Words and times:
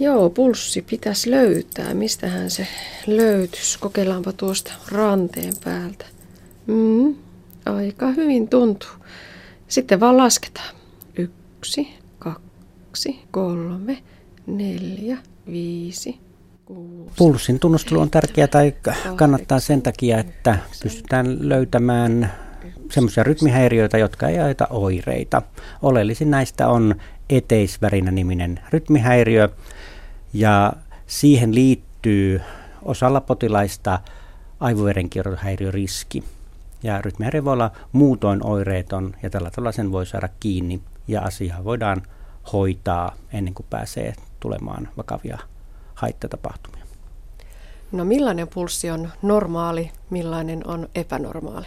Joo, 0.00 0.30
pulssi 0.30 0.82
pitäisi 0.82 1.30
löytää. 1.30 1.94
Mistähän 1.94 2.50
se 2.50 2.66
löytyisi? 3.06 3.78
Kokeillaanpa 3.78 4.32
tuosta 4.32 4.72
ranteen 4.92 5.54
päältä. 5.64 6.04
Mm, 6.66 7.14
aika 7.66 8.10
hyvin 8.10 8.48
tuntuu. 8.48 8.90
Sitten 9.68 10.00
vaan 10.00 10.16
lasketaan. 10.16 10.74
Yksi, 11.16 11.88
kaksi, 12.18 13.20
kolme, 13.30 14.02
neljä, 14.46 15.18
viisi, 15.50 16.18
kuusi. 16.64 17.12
Pulssin 17.18 17.60
tunnustelu 17.60 18.00
on 18.00 18.10
tärkeää 18.10 18.46
tai 18.46 18.74
kannattaa 19.16 19.60
sen 19.60 19.82
takia, 19.82 20.18
että 20.18 20.58
pystytään 20.82 21.48
löytämään 21.48 22.32
semmoisia 22.90 23.24
rytmihäiriöitä, 23.24 23.98
jotka 23.98 24.28
ei 24.28 24.38
aita 24.38 24.66
oireita. 24.70 25.42
Oleellisin 25.82 26.30
näistä 26.30 26.68
on 26.68 26.94
eteisvärinä 27.30 28.10
niminen 28.10 28.60
rytmihäiriö 28.70 29.48
ja 30.32 30.72
siihen 31.06 31.54
liittyy 31.54 32.40
osalla 32.82 33.20
potilaista 33.20 33.98
aivoverenkiertohäiriöriski. 34.60 36.24
Ja 36.82 37.02
rytmihäiriö 37.02 37.44
voi 37.44 37.52
olla 37.52 37.70
muutoin 37.92 38.46
oireeton 38.46 39.14
ja 39.22 39.30
tällä 39.30 39.50
tavalla 39.50 39.72
sen 39.72 39.92
voi 39.92 40.06
saada 40.06 40.28
kiinni 40.40 40.80
ja 41.08 41.20
asiaa 41.20 41.64
voidaan 41.64 42.02
hoitaa 42.52 43.14
ennen 43.32 43.54
kuin 43.54 43.66
pääsee 43.70 44.14
tulemaan 44.40 44.88
vakavia 44.96 45.38
haittatapahtumia. 45.94 46.84
No 47.92 48.04
millainen 48.04 48.48
pulssi 48.48 48.90
on 48.90 49.08
normaali, 49.22 49.90
millainen 50.10 50.66
on 50.66 50.88
epänormaali? 50.94 51.66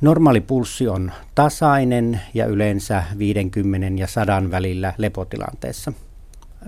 Normaali 0.00 0.40
pulssi 0.40 0.88
on 0.88 1.12
tasainen 1.34 2.20
ja 2.34 2.46
yleensä 2.46 3.04
50 3.18 4.00
ja 4.00 4.06
100 4.06 4.42
välillä 4.50 4.94
lepotilanteessa. 4.98 5.92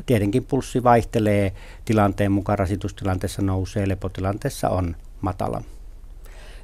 Tietenkin 0.06 0.44
pulssi 0.44 0.82
vaihtelee 0.82 1.52
tilanteen 1.84 2.32
mukaan, 2.32 2.58
rasitustilanteessa 2.58 3.42
nousee, 3.42 3.88
lepotilanteessa 3.88 4.68
on 4.68 4.96
matala. 5.20 5.62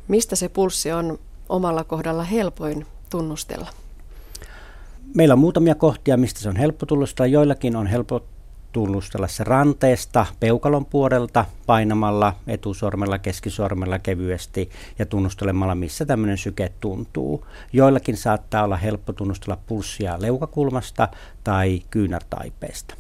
Mistä 0.08 0.36
se 0.36 0.48
pulssi 0.48 0.92
on 0.92 1.18
omalla 1.48 1.84
kohdalla 1.84 2.24
helpoin 2.24 2.86
tunnustella? 3.10 3.68
Meillä 5.14 5.32
on 5.32 5.38
muutamia 5.38 5.74
kohtia, 5.74 6.16
mistä 6.16 6.40
se 6.40 6.48
on 6.48 6.56
helppo 6.56 6.86
tunnustella. 6.86 7.26
Joillakin 7.26 7.76
on 7.76 7.86
helppo 7.86 8.24
tunnustella 8.76 9.28
se 9.28 9.44
ranteesta 9.44 10.26
peukalon 10.40 10.86
puolelta 10.86 11.44
painamalla 11.66 12.32
etusormella, 12.46 13.18
keskisormella 13.18 13.98
kevyesti 13.98 14.70
ja 14.98 15.06
tunnustelemalla, 15.06 15.74
missä 15.74 16.04
tämmöinen 16.04 16.38
syke 16.38 16.72
tuntuu. 16.80 17.46
Joillakin 17.72 18.16
saattaa 18.16 18.64
olla 18.64 18.76
helppo 18.76 19.12
tunnustella 19.12 19.58
pulssia 19.66 20.16
leukakulmasta 20.20 21.08
tai 21.44 21.82
kyynärtaipeesta. 21.90 22.94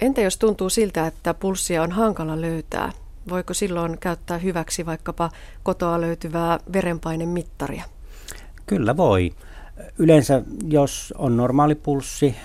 Entä 0.00 0.20
jos 0.20 0.36
tuntuu 0.36 0.70
siltä, 0.70 1.06
että 1.06 1.34
pulssia 1.34 1.82
on 1.82 1.92
hankala 1.92 2.40
löytää? 2.40 2.92
Voiko 3.28 3.54
silloin 3.54 3.98
käyttää 3.98 4.38
hyväksi 4.38 4.86
vaikkapa 4.86 5.30
kotoa 5.62 6.00
löytyvää 6.00 6.58
verenpainemittaria? 6.72 7.84
Kyllä 8.66 8.96
voi. 8.96 9.32
Yleensä 9.98 10.42
jos 10.68 11.14
on 11.18 11.36
normaali 11.36 11.74
pulssi, 11.74 12.36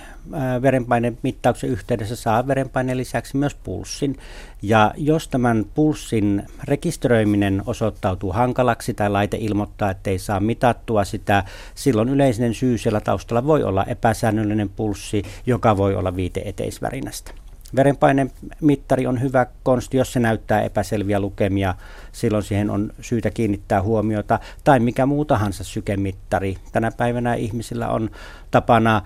verenpaineen 0.61 1.17
mittauksen 1.23 1.69
yhteydessä 1.69 2.15
saa 2.15 2.47
verenpaineen 2.47 2.97
lisäksi 2.97 3.37
myös 3.37 3.55
pulssin. 3.55 4.17
Ja 4.61 4.93
jos 4.97 5.27
tämän 5.27 5.65
pulssin 5.75 6.43
rekisteröiminen 6.63 7.63
osoittautuu 7.65 8.31
hankalaksi 8.31 8.93
tai 8.93 9.09
laite 9.09 9.37
ilmoittaa, 9.39 9.91
että 9.91 10.09
ei 10.09 10.19
saa 10.19 10.39
mitattua 10.39 11.03
sitä, 11.03 11.43
silloin 11.75 12.09
yleinen 12.09 12.53
syy 12.53 12.77
siellä 12.77 13.01
taustalla 13.01 13.45
voi 13.45 13.63
olla 13.63 13.83
epäsäännöllinen 13.83 14.69
pulssi, 14.69 15.23
joka 15.45 15.77
voi 15.77 15.95
olla 15.95 16.15
viite 16.15 16.41
eteisvärinästä. 16.45 17.31
Verenpainemittari 17.75 19.07
on 19.07 19.21
hyvä 19.21 19.45
konsti, 19.63 19.97
jos 19.97 20.13
se 20.13 20.19
näyttää 20.19 20.61
epäselviä 20.61 21.19
lukemia, 21.19 21.75
silloin 22.11 22.43
siihen 22.43 22.69
on 22.69 22.93
syytä 23.01 23.29
kiinnittää 23.29 23.81
huomiota, 23.81 24.39
tai 24.63 24.79
mikä 24.79 25.05
muu 25.05 25.25
tahansa 25.25 25.63
sykemittari. 25.63 26.57
Tänä 26.71 26.91
päivänä 26.91 27.33
ihmisillä 27.33 27.89
on 27.89 28.09
tapana 28.51 29.01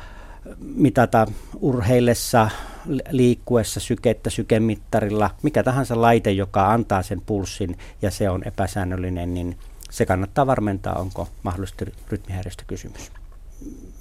mitata 0.75 1.27
urheillessa, 1.59 2.49
liikkuessa 3.09 3.79
sykettä 3.79 4.29
sykemittarilla, 4.29 5.29
mikä 5.43 5.63
tahansa 5.63 6.01
laite, 6.01 6.31
joka 6.31 6.71
antaa 6.71 7.03
sen 7.03 7.21
pulssin 7.21 7.77
ja 8.01 8.11
se 8.11 8.29
on 8.29 8.47
epäsäännöllinen, 8.47 9.33
niin 9.33 9.57
se 9.91 10.05
kannattaa 10.05 10.47
varmentaa, 10.47 10.95
onko 10.95 11.27
mahdollisesti 11.43 11.85
rytmihäiriöstä 12.09 12.63
kysymys. 12.67 13.11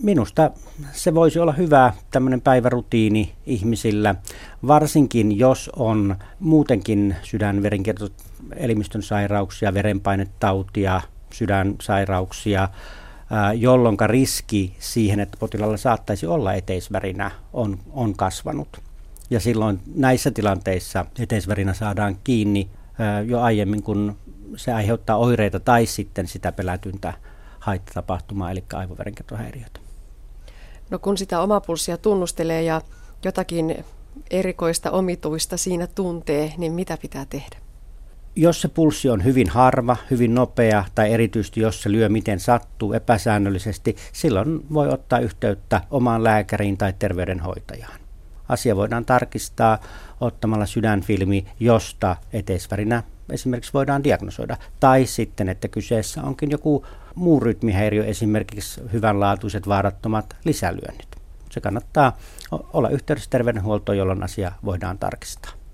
Minusta 0.02 0.50
se 0.92 1.14
voisi 1.14 1.38
olla 1.38 1.52
hyvä 1.52 1.92
tämmöinen 2.10 2.40
päivärutiini 2.40 3.32
ihmisillä, 3.46 4.14
varsinkin 4.66 5.38
jos 5.38 5.70
on 5.76 6.16
muutenkin 6.40 7.16
sydänverenkiertoelimistön 7.22 9.02
sairauksia, 9.02 9.74
verenpainetautia, 9.74 11.00
sydänsairauksia, 11.32 12.68
jolloin 13.56 13.96
riski 14.06 14.76
siihen, 14.78 15.20
että 15.20 15.36
potilaalla 15.40 15.76
saattaisi 15.76 16.26
olla 16.26 16.54
eteisvärinä, 16.54 17.30
on, 17.52 17.78
on 17.92 18.16
kasvanut. 18.16 18.80
Ja 19.30 19.40
silloin 19.40 19.80
näissä 19.94 20.30
tilanteissa 20.30 21.06
eteisvärinä 21.18 21.74
saadaan 21.74 22.18
kiinni 22.24 22.70
jo 23.26 23.40
aiemmin, 23.40 23.82
kun 23.82 24.16
se 24.56 24.72
aiheuttaa 24.72 25.16
oireita 25.16 25.60
tai 25.60 25.86
sitten 25.86 26.26
sitä 26.26 26.52
pelätyntä 26.52 27.12
haittatapahtumaa, 27.58 28.50
eli 28.50 28.64
aivoverenkiertohäiriötä. 28.74 29.80
No 30.90 30.98
kun 30.98 31.18
sitä 31.18 31.40
omapulssia 31.40 31.96
tunnustelee 31.96 32.62
ja 32.62 32.80
jotakin 33.24 33.84
erikoista 34.30 34.90
omituista 34.90 35.56
siinä 35.56 35.86
tuntee, 35.86 36.52
niin 36.58 36.72
mitä 36.72 36.98
pitää 37.02 37.26
tehdä? 37.30 37.56
Jos 38.36 38.60
se 38.60 38.68
pulssi 38.68 39.10
on 39.10 39.24
hyvin 39.24 39.48
harva, 39.48 39.96
hyvin 40.10 40.34
nopea 40.34 40.84
tai 40.94 41.12
erityisesti 41.12 41.60
jos 41.60 41.82
se 41.82 41.92
lyö 41.92 42.08
miten 42.08 42.40
sattuu 42.40 42.92
epäsäännöllisesti, 42.92 43.96
silloin 44.12 44.66
voi 44.72 44.88
ottaa 44.88 45.18
yhteyttä 45.18 45.80
omaan 45.90 46.24
lääkäriin 46.24 46.78
tai 46.78 46.94
terveydenhoitajaan. 46.98 48.00
Asia 48.48 48.76
voidaan 48.76 49.04
tarkistaa 49.04 49.78
ottamalla 50.20 50.66
sydänfilmi, 50.66 51.46
josta 51.60 52.16
eteisvärinä 52.32 53.02
esimerkiksi 53.32 53.72
voidaan 53.72 54.04
diagnosoida. 54.04 54.56
Tai 54.80 55.06
sitten, 55.06 55.48
että 55.48 55.68
kyseessä 55.68 56.22
onkin 56.22 56.50
joku 56.50 56.86
muu 57.14 57.40
rytmihäiriö, 57.40 58.04
esimerkiksi 58.04 58.80
hyvänlaatuiset 58.92 59.68
vaarattomat 59.68 60.36
lisälyönnit. 60.44 61.08
Se 61.50 61.60
kannattaa 61.60 62.16
olla 62.50 62.88
yhteydessä 62.88 63.30
terveydenhuoltoon, 63.30 63.98
jolloin 63.98 64.22
asia 64.22 64.52
voidaan 64.64 64.98
tarkistaa. 64.98 65.65